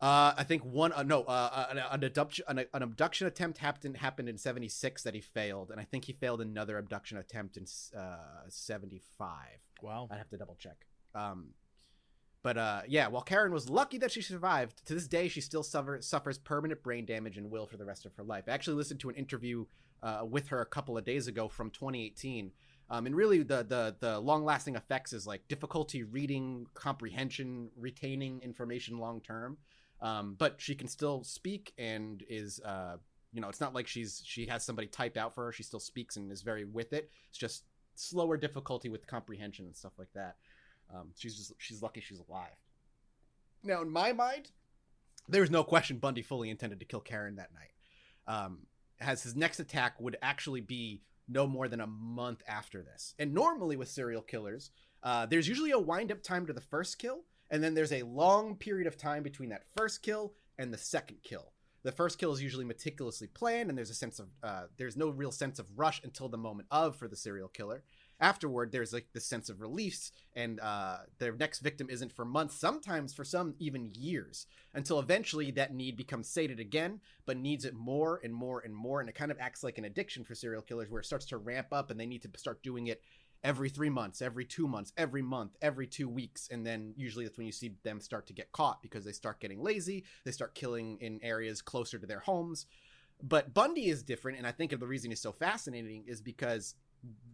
[0.00, 3.98] Uh, I think one, uh, no, uh, an, an abduction, an, an abduction attempt happened
[3.98, 7.64] happened in '76 that he failed, and I think he failed another abduction attempt in
[7.98, 8.16] uh,
[8.48, 9.28] '75.
[9.82, 10.08] Wow.
[10.10, 10.86] I'd have to double check.
[11.14, 11.48] Um,
[12.42, 15.62] but uh, yeah, while Karen was lucky that she survived, to this day she still
[15.62, 18.44] suffer, suffers permanent brain damage and will for the rest of her life.
[18.48, 19.66] I actually listened to an interview
[20.02, 22.52] uh, with her a couple of days ago from 2018.
[22.88, 28.40] Um, and really, the the the long lasting effects is like difficulty reading, comprehension, retaining
[28.42, 29.58] information long term.
[30.00, 32.96] Um, but she can still speak and is uh,
[33.32, 35.52] you know, it's not like she's she has somebody typed out for her.
[35.52, 37.10] She still speaks and is very with it.
[37.28, 40.36] It's just slower difficulty with comprehension and stuff like that.
[40.94, 42.56] Um, she's just she's lucky she's alive.
[43.62, 44.50] Now, in my mind,
[45.28, 47.72] there's no question Bundy fully intended to kill Karen that night.
[48.26, 48.66] Um,
[49.00, 53.14] as his next attack would actually be no more than a month after this.
[53.18, 54.70] And normally with serial killers,
[55.02, 58.02] uh, there's usually a wind up time to the first kill, and then there's a
[58.02, 61.52] long period of time between that first kill and the second kill.
[61.82, 65.08] The first kill is usually meticulously planned, and there's a sense of uh, there's no
[65.08, 67.84] real sense of rush until the moment of for the serial killer.
[68.20, 72.54] Afterward, there's like this sense of release, and uh, their next victim isn't for months,
[72.54, 77.74] sometimes for some even years, until eventually that need becomes sated again, but needs it
[77.74, 80.62] more and more and more, and it kind of acts like an addiction for serial
[80.62, 83.02] killers, where it starts to ramp up, and they need to start doing it
[83.42, 86.48] every three months, every two months, every month, every two weeks.
[86.50, 89.40] And then usually that's when you see them start to get caught because they start
[89.40, 90.04] getting lazy.
[90.24, 92.66] They start killing in areas closer to their homes.
[93.22, 94.38] But Bundy is different.
[94.38, 96.74] And I think the reason he's so fascinating is because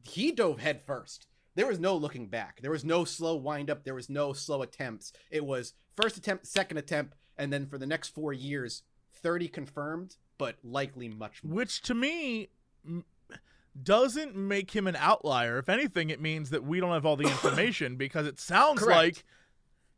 [0.02, 1.26] he dove head first.
[1.54, 2.60] There was no looking back.
[2.60, 3.84] There was no slow wind up.
[3.84, 5.12] There was no slow attempts.
[5.30, 8.82] It was first attempt, second attempt, and then for the next four years,
[9.22, 11.56] 30 confirmed, but likely much more.
[11.56, 12.48] Which to me
[13.82, 15.58] doesn't make him an outlier.
[15.58, 18.98] If anything, it means that we don't have all the information because it sounds Correct.
[18.98, 19.24] like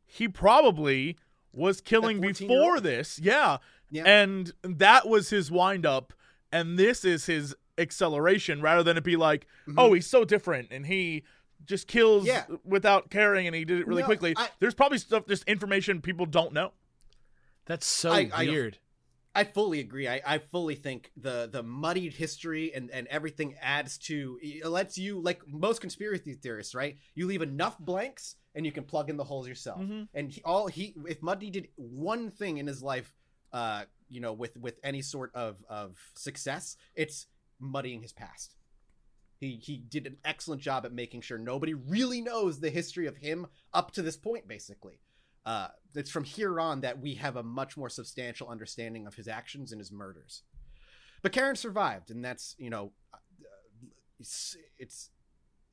[0.05, 1.17] he probably
[1.53, 3.19] was killing before this.
[3.19, 3.57] Yeah.
[3.89, 4.03] Yeah.
[4.05, 6.13] And that was his wind up,
[6.51, 9.75] and this is his acceleration rather than it be like, Mhm.
[9.77, 11.23] oh, he's so different and he
[11.65, 12.45] just kills Yeah.
[12.63, 14.33] without caring and he did it really No, quickly.
[14.37, 16.73] I- There's probably stuff, just information people don't know.
[17.65, 18.77] That's so I- I- weird.
[19.35, 20.07] I fully agree.
[20.07, 24.97] I, I fully think the the muddied history and, and everything adds to it lets
[24.97, 26.97] you like most conspiracy theorists, right?
[27.13, 29.79] You leave enough blanks and you can plug in the holes yourself.
[29.81, 30.07] Mhm.
[30.15, 33.15] And he, all he if Muddy did one thing in his life,
[33.53, 37.27] uh, you know, with with any sort of of success, it's
[37.59, 38.55] muddying his past.
[39.37, 43.17] He he did an excellent job at making sure nobody really knows the history of
[43.17, 44.99] him up to this point, basically.
[45.45, 49.27] Uh, it's from here on that we have a much more substantial understanding of his
[49.27, 50.43] actions and his murders.
[51.21, 53.17] But Karen survived, and that's you know, uh,
[54.19, 55.09] it's it's,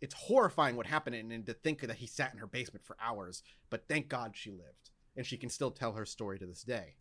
[0.00, 2.96] it's horrifying what happened, and, and to think that he sat in her basement for
[3.00, 3.42] hours.
[3.68, 6.94] But thank God she lived, and she can still tell her story to this day.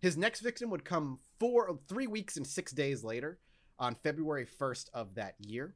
[0.00, 3.40] His next victim would come four, three weeks and six days later,
[3.78, 5.74] on February 1st of that year.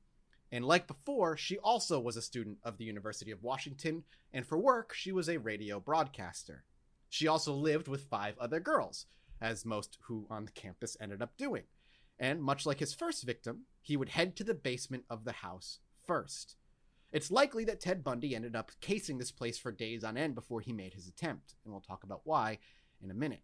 [0.51, 4.59] And like before, she also was a student of the University of Washington, and for
[4.59, 6.65] work, she was a radio broadcaster.
[7.09, 9.07] She also lived with five other girls,
[9.41, 11.65] as most who on the campus ended up doing.
[12.19, 15.79] And much like his first victim, he would head to the basement of the house
[16.07, 16.57] first.
[17.13, 20.61] It's likely that Ted Bundy ended up casing this place for days on end before
[20.61, 22.59] he made his attempt, and we'll talk about why
[23.03, 23.43] in a minute.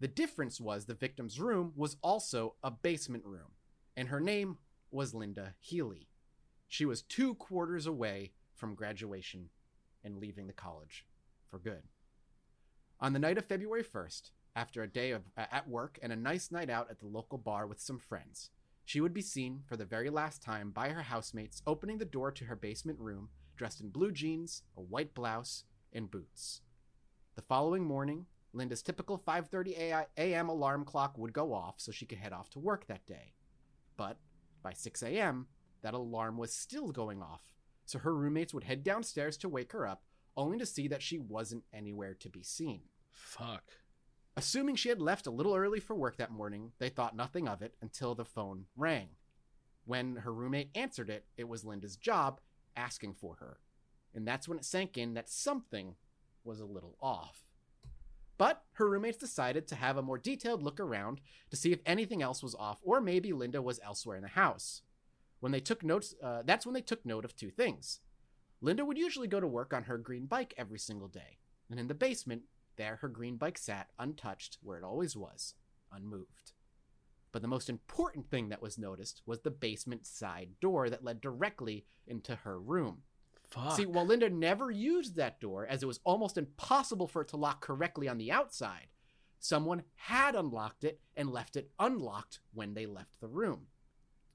[0.00, 3.52] The difference was the victim's room was also a basement room,
[4.00, 4.56] and her name
[4.90, 6.08] was Lynda Healy.
[6.66, 9.50] She was two quarters away from graduation
[10.02, 11.04] and leaving the college
[11.50, 11.82] for good.
[12.98, 16.16] On the night of February 1st, after a day of, uh, at work and a
[16.16, 18.48] nice night out at the local bar with some friends,
[18.86, 22.32] she would be seen for the very last time by her housemates opening the door
[22.32, 26.62] to her basement room dressed in blue jeans, a white blouse, and boots.
[27.34, 30.48] The following morning, Lynda's typical 5:30 a.m.
[30.48, 33.34] alarm clock would go off so she could head off to work that day.
[34.00, 34.16] But
[34.62, 35.46] by 6 a.m.,
[35.82, 37.52] that alarm was still going off,
[37.84, 40.04] so her roommates would head downstairs to wake her up,
[40.38, 42.80] only to see that she wasn't anywhere to be seen.
[43.10, 43.62] Fuck.
[44.38, 47.60] Assuming she had left a little early for work that morning, they thought nothing of
[47.60, 49.08] it until the phone rang.
[49.84, 52.40] When her roommate answered it, it was Lynda's job
[52.74, 53.58] asking for her.
[54.14, 55.96] And that's when it sank in that something
[56.42, 57.49] was a little off.
[58.40, 62.22] But her roommates decided to have a more detailed look around to see if anything
[62.22, 64.80] else was off, or maybe Lynda was elsewhere in the house.
[65.40, 68.00] When they took notes, uh, that's when they took note of two things.
[68.62, 71.36] Lynda would usually go to work on her green bike every single day,
[71.68, 72.44] and in the basement,
[72.76, 75.52] there her green bike sat untouched where it always was,
[75.92, 76.52] unmoved.
[77.32, 81.20] But the most important thing that was noticed was the basement side door that led
[81.20, 83.02] directly into her room.
[83.50, 83.76] Fuck.
[83.76, 87.36] See, while Lynda never used that door, as it was almost impossible for it to
[87.36, 88.86] lock correctly on the outside,
[89.40, 93.66] someone had unlocked it and left it unlocked when they left the room.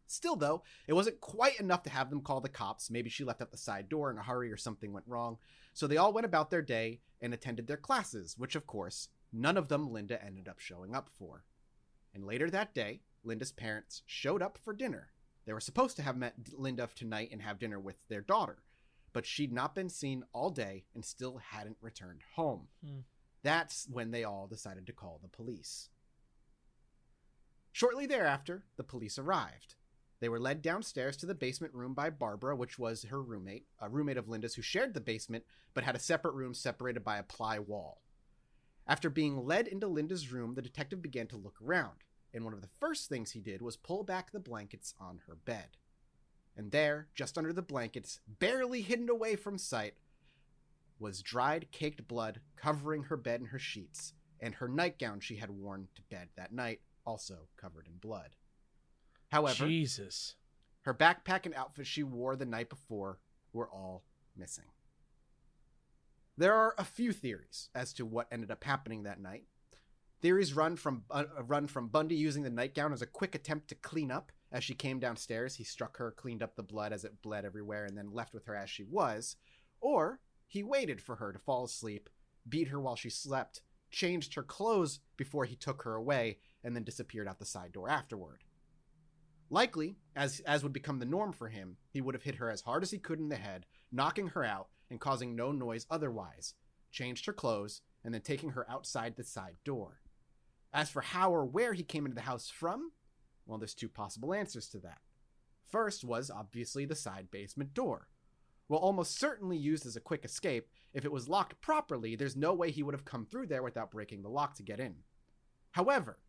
[0.08, 2.92] Still, though, it wasn't quite enough to have them call the cops.
[2.92, 5.38] Maybe she left out the side door in a hurry or something went wrong.
[5.74, 9.58] So they all went about their day and attended their classes, which, of course, none
[9.58, 11.44] of them Lynda ended up showing up for.
[12.14, 15.10] And later that day, Lynda's parents showed up for dinner.
[15.46, 18.60] They were supposed to have met Lynda tonight and have dinner with their daughter,
[19.16, 22.68] but she'd not been seen all day and still hadn't returned home.
[22.86, 23.00] Hmm.
[23.44, 25.88] That's when they all decided to call the police.
[27.72, 29.76] Shortly thereafter, the police arrived.
[30.20, 33.88] They were led downstairs to the basement room by Barbara, which was her roommate, a
[33.88, 37.24] roommate of Lynda's who shared the basement but had a separate room separated by a
[37.24, 38.02] ply wall.
[38.86, 42.62] After being led into Lynda's room, the detective began to look around, and one of
[42.62, 45.78] the first things he did was pull back the blankets on her bed.
[46.58, 49.96] And there, just under the blankets, barely hidden away from sight,
[51.00, 55.50] was dried, caked blood covering her bed and her sheets, and her nightgown she had
[55.50, 58.36] worn to bed that night, also covered in blood.
[59.30, 60.36] However, Jesus.
[60.84, 63.20] her backpack and outfit she wore the night before
[63.52, 64.04] were all
[64.38, 64.66] missing.
[66.38, 69.44] There are a few theories as to what ended up happening that night.
[70.22, 73.76] Theories run from uh, run from Bundy using the nightgown as a quick attempt to
[73.76, 74.32] clean up.
[74.56, 77.84] As she came downstairs, he struck her, cleaned up the blood as it bled everywhere,
[77.84, 79.36] and then left with her as she was.
[79.82, 82.10] Or he waited for her to fall asleep,
[82.48, 83.60] beat her while she slept,
[83.92, 87.90] changed her clothes before he took her away, and then disappeared out the side door
[87.90, 88.46] afterward.
[89.50, 92.62] Likely, as as would become the norm for him, he would have hit her as
[92.62, 96.54] hard as he could in the head, knocking her out and causing no noise otherwise,
[96.94, 100.00] changed her clothes, and then taking her outside the side door.
[100.72, 102.94] As for how or where he came into the house from,
[103.46, 105.00] well, there's two possible answers to that.
[105.68, 108.08] First was obviously the side basement door.
[108.68, 112.54] Well, almost certainly used as a quick escape, if it was locked properly, there's no
[112.54, 114.96] way he would have come through there without breaking the lock to get in.
[115.72, 116.20] However,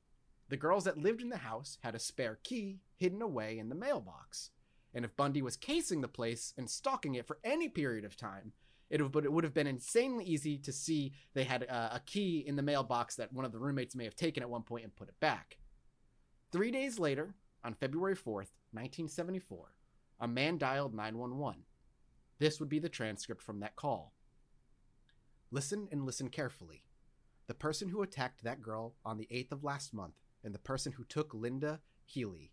[0.48, 3.74] the girls that lived in the house had a spare key hidden away in the
[3.74, 4.50] mailbox.
[4.92, 8.52] And if Bundy was casing the place and stalking it for any period of time,
[8.88, 13.16] it would, have been insanely easy to see they had a key in the mailbox
[13.16, 15.58] that one of the roommates may have taken at one point and put it back.
[16.52, 19.72] Three days later, on February 4th, 1974,
[20.20, 21.62] a man dialed 911.
[22.38, 24.14] This would be the transcript from that call.
[25.50, 26.84] Listen and listen carefully.
[27.48, 30.92] The person who attacked that girl on the 8th of last month and the person
[30.92, 32.52] who took Lynda Healy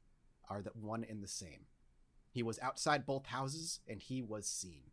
[0.49, 1.65] are the one and the same.
[2.31, 4.91] He was outside both houses and he was seen.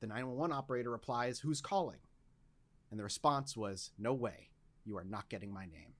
[0.00, 2.00] The 911 operator replies, Who's calling?
[2.90, 4.50] And the response was, No way.
[4.84, 5.94] You are not getting my name.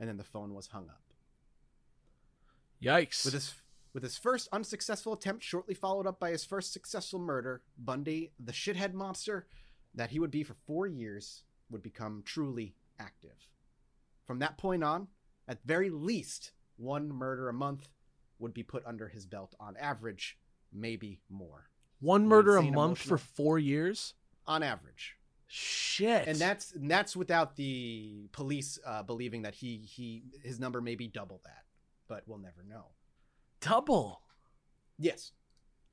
[0.00, 1.05] And then the phone was hung up.
[2.82, 3.24] Yikes.
[3.24, 3.54] With his
[3.92, 8.52] with his first unsuccessful attempt shortly followed up by his first successful murder, Bundy, the
[8.52, 9.46] shithead monster
[9.94, 13.48] that he would be for 4 years, would become truly active.
[14.26, 15.08] From that point on,
[15.48, 17.88] at very least, one murder a month
[18.38, 20.36] would be put under his belt on average,
[20.72, 21.70] maybe more.
[22.00, 24.14] One murder a month for four years?
[24.46, 25.16] On average.
[25.48, 26.26] Shit.
[26.26, 30.96] And that's and that's without the police uh, believing that he he his number may
[30.96, 31.64] be double that,
[32.08, 32.86] but we'll never know.
[33.60, 34.22] double.
[34.98, 35.32] Yes.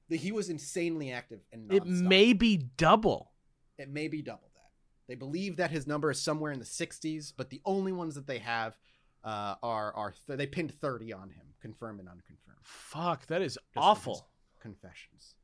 [0.10, 3.32] He was insanely active and It may be double.
[3.78, 4.70] it may be double that.
[5.08, 8.28] They believe that his number is somewhere in the 60s, but the only ones that
[8.28, 8.78] they have
[9.24, 13.58] uh, are are th- they pinned 30 on him, confirmed and unconfirmed Fuck, that is
[13.74, 14.28] from awful.
[14.62, 15.36] confessions.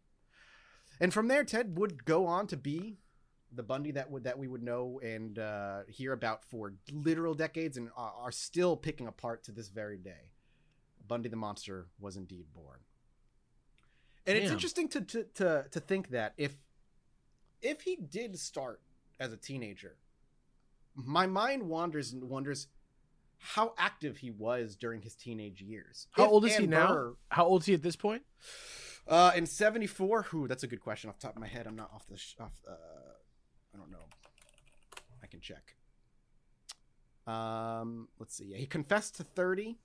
[1.00, 2.98] And from there, Ted would go on to be
[3.52, 7.78] the Bundy that would that we would know and uh, hear about for literal decades,
[7.78, 10.32] and are, are still picking apart to this very day.
[11.10, 12.80] Bundy the monster was indeed born.
[14.26, 16.54] And it's interesting to, to to to think that if
[17.62, 18.80] if he did start
[19.20, 19.98] as a teenager,
[20.96, 22.68] my mind wanders and wonders
[23.40, 26.08] how active he was during his teenage years.
[26.12, 26.88] How If old is he now?
[26.94, 28.22] Burr- How old is he at this point?
[29.08, 30.48] uh, in '74, who?
[30.48, 31.10] That's a good question.
[31.10, 32.18] Off the top of my head, I'm not off the.
[32.18, 32.52] Sh- off.
[32.70, 32.74] Uh,
[33.74, 34.06] I don't know.
[35.24, 35.76] I can check.
[37.28, 38.46] Um, let's see.
[38.46, 39.78] Yeah, He confessed to 30.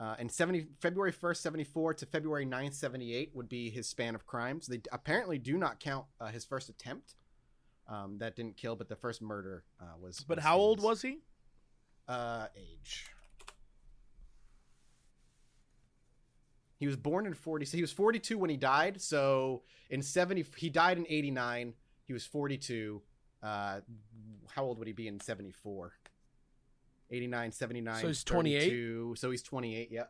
[0.00, 4.26] Uh, and 70 February 1st, 74 to February 9th, 78 would be his span of
[4.26, 4.66] crimes.
[4.66, 7.14] They apparently do not count uh, his first attempt.
[7.88, 10.20] Um, that didn't kill, but the first murder uh, was.
[10.20, 11.18] But was how old was he?
[12.06, 13.06] Uh, age.
[16.78, 17.64] He was born in 40.
[17.64, 19.00] So he was 42 when he died.
[19.00, 21.74] So in 70, he died in 89.
[22.04, 23.02] He was 42.
[23.42, 23.80] Uh,
[24.54, 25.92] how old would he be in 74?
[27.10, 28.00] 89, 79.
[28.00, 29.18] So he's 28?
[29.18, 29.88] So he's 28.
[29.90, 30.04] Yeah.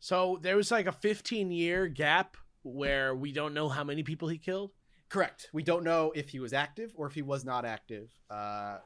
[0.00, 4.28] So there was like a 15 year gap where we don't know how many people
[4.28, 4.72] he killed.
[5.08, 5.48] Correct.
[5.52, 8.10] We don't know if he was active or if he was not active.
[8.30, 8.78] Uh,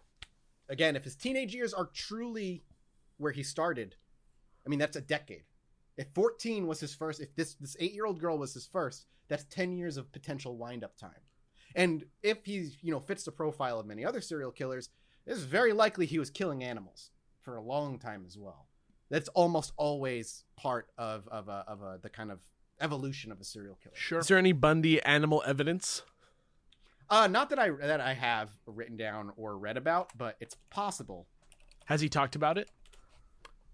[0.68, 2.64] again, if his teenage years are truly
[3.18, 3.96] where he started,
[4.66, 5.44] I mean that's a decade.
[5.96, 9.06] If 14 was his first, if this this eight year old girl was his first,
[9.28, 11.22] that's 10 years of potential wind up time.
[11.74, 14.90] And if he's you know fits the profile of many other serial killers,
[15.26, 17.10] it's very likely he was killing animals
[17.46, 18.66] for a long time as well.
[19.09, 22.40] That's almost always part of of a, of a, the kind of
[22.80, 23.94] evolution of a serial killer.
[23.94, 24.18] Sure.
[24.18, 26.02] Is there any Bundy animal evidence?
[27.09, 31.28] Uh, not that I that I have written down or read about, but it's possible.
[31.85, 32.68] Has he talked about it?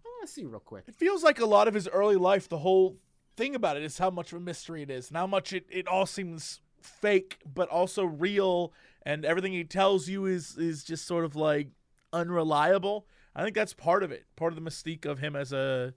[0.06, 0.84] Oh, Let's see real quick.
[0.86, 2.98] It feels like a lot of his early life, the whole
[3.38, 5.64] thing about it is how much of a mystery it is and how much it,
[5.70, 8.74] it all seems fake but also real
[9.06, 11.68] and everything he tells you is is just sort of like
[12.12, 13.06] unreliable.
[13.34, 14.26] I think that's part of it.
[14.36, 15.94] Part of the mystique of him as a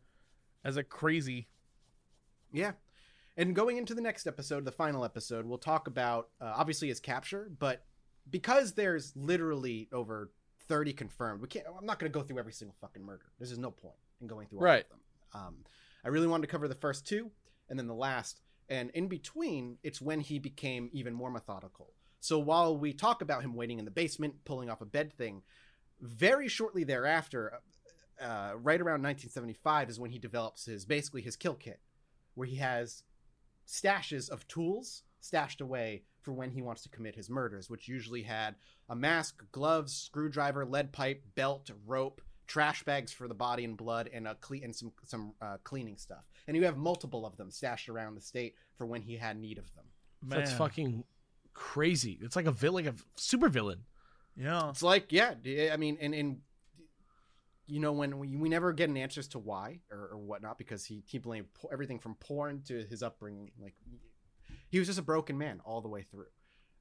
[0.63, 1.47] as a crazy.
[2.51, 2.73] Yeah.
[3.37, 7.01] And going into the next episode, the final episode, we'll talk about uh, obviously his
[7.01, 7.83] capture, but
[8.29, 10.31] because there's literally over
[10.69, 11.65] 30 confirmed, we can't.
[11.77, 13.25] I'm not going to go through every single fucking murder.
[13.37, 14.85] There's just no point in going through all Right.
[14.85, 14.99] of them.
[15.33, 15.55] Um,
[16.05, 17.29] I really wanted to cover the first two
[17.69, 21.93] and then the last, and in between, it's when he became even more methodical.
[22.21, 25.43] So while we talk about him waiting in the basement, pulling off a bed thing,
[26.01, 27.59] very shortly thereafter,
[28.21, 31.79] uh, right around 1975, is when he develops his basically his kill kit,
[32.35, 33.03] where he has
[33.67, 38.23] stashes of tools stashed away for when he wants to commit his murders, which usually
[38.23, 38.55] had
[38.89, 44.09] a mask, gloves, screwdriver, lead pipe, belt, rope, trash bags for the body and blood,
[44.13, 46.25] and a cle- and some some uh, cleaning stuff.
[46.47, 49.57] And you have multiple of them stashed around the state for when he had need
[49.57, 49.85] of them.
[50.27, 51.03] That's fucking
[51.53, 52.19] crazy.
[52.21, 53.85] It's like a villain, like a super villain.
[54.35, 54.69] Yeah.
[54.69, 55.35] It's like, yeah,
[55.71, 56.37] I mean, and and
[57.67, 60.85] you know when we, we never get an answers to why or, or whatnot because
[60.85, 63.51] he he blamed everything from porn to his upbringing.
[63.61, 63.75] Like
[64.69, 66.27] he was just a broken man all the way through,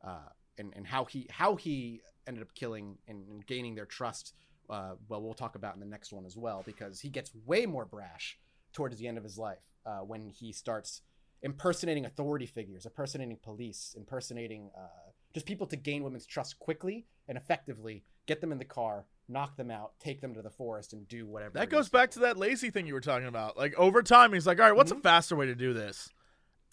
[0.04, 4.34] uh, and and how he how he ended up killing and, and gaining their trust.
[4.68, 7.66] Uh, well, we'll talk about in the next one as well because he gets way
[7.66, 8.38] more brash
[8.72, 11.02] towards the end of his life uh, when he starts
[11.42, 17.36] impersonating authority figures, impersonating police, impersonating uh, just people to gain women's trust quickly and
[17.36, 21.06] effectively, get them in the car, knock them out, take them to the forest, and
[21.08, 21.58] do whatever.
[21.58, 23.56] That goes back to that lazy thing you were talking about.
[23.56, 25.02] Like over time, he's like, all right, what's a Mhm.
[25.02, 26.08] faster way to do this?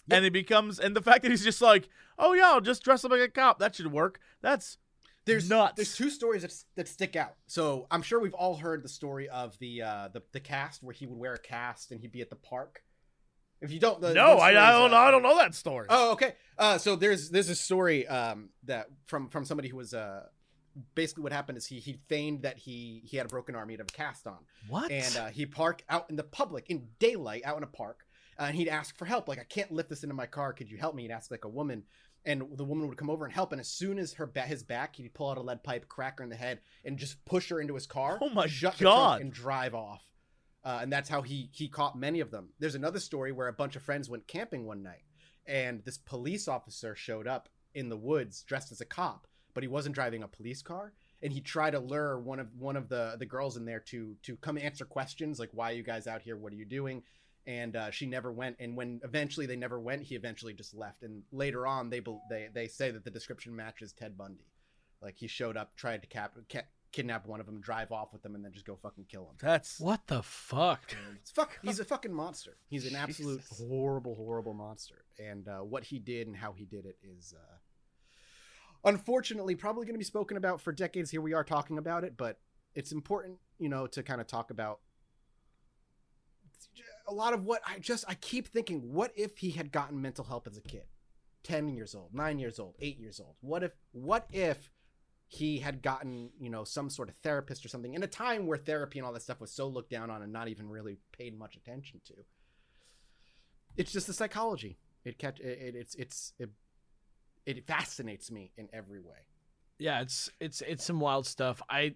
[0.08, 0.16] Yep.
[0.16, 3.04] And it becomes, and the fact that he's just like, oh yeah, I'll just dress
[3.04, 3.58] up like a cop.
[3.58, 4.20] That should work.
[4.40, 4.78] That's
[5.24, 5.74] there's nuts.
[5.76, 7.34] There's two stories that, that stick out.
[7.46, 10.92] So I'm sure we've all heard the story of the uh, the the cast where
[10.92, 12.82] he would wear a cast and he'd be at the park.
[13.62, 15.86] If you don't, the, no, I, I don't, uh, I don't know that story.
[15.88, 16.34] Oh, okay.
[16.58, 20.26] Uh, so there's there's a story um, that from from somebody who was uh,
[20.94, 23.74] basically what happened is he he feigned that he he had a broken arm, he
[23.74, 24.90] had a cast on, What?
[24.90, 28.00] and uh, he parked out in the public in daylight, out in a park,
[28.38, 29.28] uh, and he'd ask for help.
[29.28, 30.52] Like, I can't lift this into my car.
[30.52, 31.02] Could you help me?
[31.02, 31.84] He'd ask like a woman,
[32.24, 33.52] and the woman would come over and help.
[33.52, 36.18] And as soon as her ba- his back, he'd pull out a lead pipe, crack
[36.18, 38.18] her in the head, and just push her into his car.
[38.20, 39.20] Oh my shut God.
[39.20, 40.02] and drive off.
[40.64, 42.50] Uh, and that's how he he caught many of them.
[42.58, 45.02] There's another story where a bunch of friends went camping one night,
[45.46, 49.68] and this police officer showed up in the woods dressed as a cop, but he
[49.68, 50.92] wasn't driving a police car.
[51.22, 54.16] And he tried to lure one of one of the the girls in there to
[54.22, 56.36] to come answer questions like why are you guys out here?
[56.36, 57.02] What are you doing?
[57.44, 58.56] And uh, she never went.
[58.60, 61.02] And when eventually they never went he eventually just left.
[61.02, 64.46] And later on they they they say that the description matches ted bundy.
[65.00, 68.22] Like he showed up tried to cap, ca- kidnap one of them drive off with
[68.22, 69.34] them and then just go fucking kill them.
[69.40, 70.94] That's what the fuck?
[71.20, 73.64] it's fuck he's a fucking monster he's an absolute Jesus.
[73.68, 77.56] horrible horrible monster and uh, what he did and how he did it is uh,
[78.84, 82.16] unfortunately probably going to be spoken about for decades here we are talking about it
[82.16, 82.38] but
[82.74, 84.80] it's important you know to kind of talk about
[87.06, 90.24] a lot of what i just i keep thinking what if he had gotten mental
[90.24, 90.84] help as a kid
[91.44, 94.70] 10 years old 9 years old 8 years old what if what if
[95.34, 98.58] he had gotten you know some sort of therapist or something in a time where
[98.58, 101.38] therapy and all that stuff was so looked down on and not even really paid
[101.38, 102.12] much attention to
[103.76, 106.50] it's just the psychology it catch it, it it's it's it,
[107.46, 109.24] it fascinates me in every way
[109.78, 111.62] Yeah, it's it's it's some wild stuff.
[111.68, 111.94] I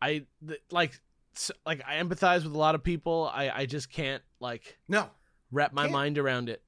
[0.00, 0.24] I
[0.70, 0.98] like
[1.66, 3.30] like I empathize with a lot of people.
[3.32, 5.10] I I just can't like no
[5.52, 5.92] wrap my Can't.
[5.92, 6.62] mind around it.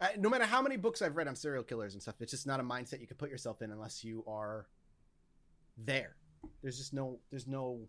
[0.00, 2.46] I, no matter how many books I've read on serial killers and stuff, it's just
[2.46, 4.66] not a mindset you can put yourself in unless you are
[5.78, 6.16] there.
[6.62, 7.88] There's just no, there's no.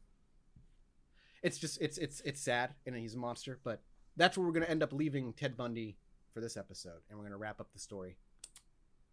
[1.44, 3.60] It's just it's it's it's sad, and he's a monster.
[3.64, 3.82] But
[4.16, 5.98] that's where we're going to end up leaving Ted Bundy
[6.34, 8.18] for this episode, and we're going to wrap up the story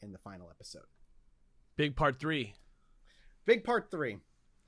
[0.00, 0.84] in the final episode.
[1.76, 2.54] Big part three.
[3.44, 4.18] Big part three.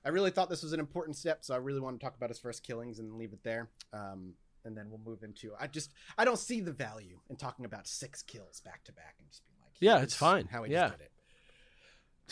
[0.04, 2.30] I really thought this was an important step, so I really want to talk about
[2.30, 3.70] his first killings and leave it there.
[3.92, 4.34] Um,
[4.66, 5.52] and then we'll move into.
[5.58, 9.14] I just I don't see the value in talking about six kills back to back
[9.18, 10.46] and just being like, Yeah, it's fine.
[10.50, 10.90] How he Yeah.
[10.90, 11.12] did it.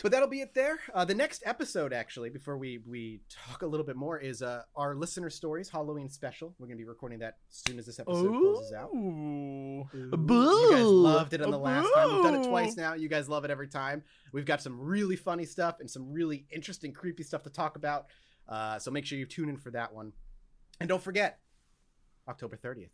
[0.03, 0.77] But that'll be it there.
[0.93, 4.63] Uh, the next episode, actually, before we we talk a little bit more, is uh,
[4.75, 6.53] our listener stories Halloween special.
[6.59, 8.89] We're gonna be recording that as soon as this episode closes out.
[8.93, 9.87] Ooh.
[9.93, 12.13] You guys loved it on the last time.
[12.13, 12.93] We've done it twice now.
[12.95, 14.03] You guys love it every time.
[14.33, 18.07] We've got some really funny stuff and some really interesting, creepy stuff to talk about.
[18.49, 20.11] Uh, so make sure you tune in for that one.
[20.81, 21.39] And don't forget,
[22.27, 22.89] October 30th,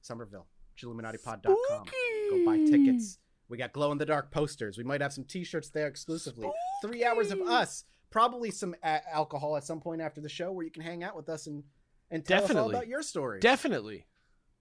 [0.00, 0.46] Somerville,
[0.78, 1.84] chilluminatipod.com.
[2.30, 3.18] Go buy tickets.
[3.48, 4.78] We got glow in the dark posters.
[4.78, 6.48] We might have some t shirts there exclusively.
[6.82, 7.84] Three hours of us.
[8.10, 11.16] Probably some a- alcohol at some point after the show where you can hang out
[11.16, 11.62] with us and,
[12.10, 13.40] and tell us all about your story.
[13.40, 14.06] Definitely.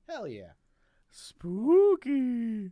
[0.07, 0.51] Hell yeah.
[1.11, 2.72] Spooky.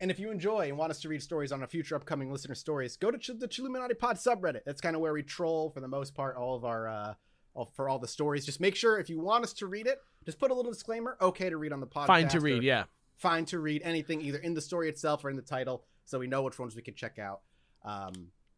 [0.00, 2.54] And if you enjoy and want us to read stories on a future upcoming listener
[2.54, 4.60] stories, go to Ch- the Chilluminati Pod subreddit.
[4.66, 7.14] That's kind of where we troll for the most part all of our uh
[7.54, 8.44] all, for all the stories.
[8.44, 11.16] Just make sure if you want us to read it, just put a little disclaimer.
[11.20, 12.06] Okay to read on the podcast.
[12.08, 12.62] Fine to read.
[12.62, 12.84] Yeah.
[13.16, 16.26] Fine to read anything either in the story itself or in the title, so we
[16.26, 17.40] know which ones we can check out.
[17.82, 18.12] Um,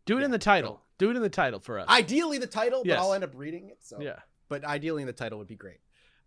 [0.06, 0.80] Do it Yeah, in the title.
[0.98, 1.86] Do it in the title for us.
[1.88, 2.98] ideally the title, but Yes.
[2.98, 3.78] I'll end up reading it.
[3.82, 4.18] So yeah.
[4.48, 5.78] but ideally in the title would be great.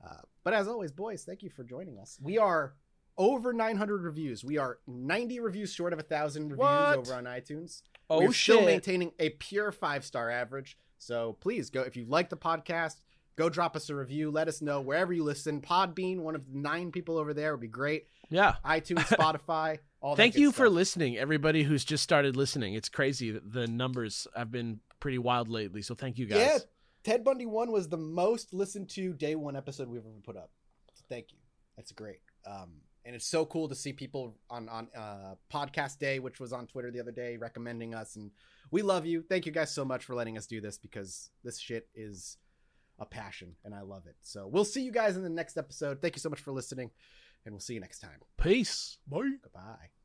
[0.06, 2.18] Uh, but as always, boys, thank you for joining us.
[2.22, 2.76] We are
[3.18, 4.44] over 900 reviews.
[4.46, 6.98] We are 90 reviews short of a thousand reviews What?
[7.00, 7.82] over on iTunes.
[8.10, 10.78] Oh We're still maintaining a pure five star average.
[10.98, 12.96] So please go if you like the podcast,
[13.36, 14.32] go drop us a review.
[14.32, 15.62] Let us know wherever you listen.
[15.62, 18.08] Podbean, one of the nine people over there, would be great.
[18.30, 18.56] yeah.
[18.66, 20.16] iTunes, Spotify, all.
[20.16, 22.74] Thank you for listening, everybody who's just started listening.
[22.74, 23.32] It's crazy.
[23.32, 25.82] The numbers have been pretty wild lately.
[25.82, 26.38] So thank you guys.
[26.38, 26.58] Yeah,
[27.04, 30.52] Ted Bundy one was the most listened to day one episode we've ever put up.
[30.94, 31.38] So thank you.
[31.76, 32.20] That's great.
[32.46, 36.54] Um, and it's so cool to see people on on uh, podcast day, which was
[36.54, 38.16] on Twitter the other day, recommending us.
[38.16, 38.30] And
[38.70, 39.24] we love you.
[39.24, 42.38] Thank you guys so much for letting us do this because this shit is
[43.00, 44.16] a passion, and I love it.
[44.22, 46.02] So we'll see you guys in the next episode.
[46.02, 46.92] Thank you so much for listening,
[47.46, 48.20] and we'll see you next time.
[48.38, 48.98] Peace.
[49.08, 49.38] Bye.
[49.42, 50.01] Goodbye.